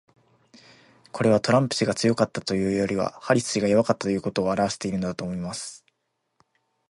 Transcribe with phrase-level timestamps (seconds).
[1.11, 5.85] これは、トランプ氏が強かったというよりはハリス氏が弱かったということを表してるのだと思います。